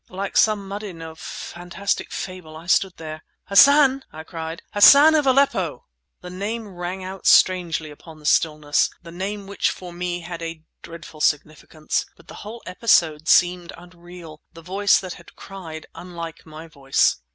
Like 0.09 0.35
some 0.35 0.67
mueddin 0.67 0.99
of 1.03 1.19
fantastic 1.19 2.11
fable 2.11 2.57
I 2.57 2.65
stood 2.65 2.97
there. 2.97 3.21
"Hassan!" 3.45 4.03
I 4.11 4.23
cried—"Hassan 4.23 5.13
of 5.13 5.27
Aleppo!" 5.27 5.85
The 6.21 6.31
name 6.31 6.67
rang 6.69 7.03
out 7.03 7.27
strangely 7.27 7.91
upon 7.91 8.17
the 8.17 8.25
stillness—the 8.25 9.11
name 9.11 9.45
which 9.45 9.69
for 9.69 9.93
me 9.93 10.21
had 10.21 10.41
a 10.41 10.63
dreadful 10.81 11.21
significance; 11.21 12.07
but 12.17 12.27
the 12.27 12.33
whole 12.41 12.63
episode 12.65 13.27
seemed 13.27 13.73
unreal, 13.77 14.41
the 14.53 14.63
voice 14.63 14.99
that 14.99 15.13
had 15.13 15.35
cried 15.35 15.85
unlike 15.93 16.47
my 16.47 16.67
voice. 16.67 17.17